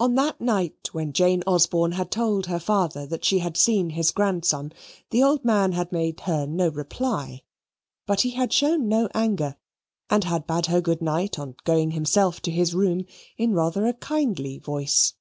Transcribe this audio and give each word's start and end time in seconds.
On 0.00 0.14
that 0.14 0.40
night 0.40 0.88
when 0.92 1.12
Jane 1.12 1.42
Osborne 1.46 1.92
had 1.92 2.10
told 2.10 2.46
her 2.46 2.58
father 2.58 3.06
that 3.08 3.22
she 3.22 3.40
had 3.40 3.54
seen 3.58 3.90
his 3.90 4.10
grandson, 4.10 4.72
the 5.10 5.22
old 5.22 5.44
man 5.44 5.72
had 5.72 5.92
made 5.92 6.20
her 6.20 6.46
no 6.46 6.68
reply, 6.68 7.42
but 8.06 8.22
he 8.22 8.30
had 8.30 8.50
shown 8.50 8.88
no 8.88 9.10
anger 9.12 9.58
and 10.08 10.24
had 10.24 10.46
bade 10.46 10.64
her 10.72 10.80
good 10.80 11.02
night 11.02 11.38
on 11.38 11.54
going 11.64 11.90
himself 11.90 12.40
to 12.40 12.50
his 12.50 12.74
room 12.74 13.04
in 13.36 13.52
rather 13.52 13.84
a 13.86 13.92
kindly 13.92 14.56
voice. 14.56 15.12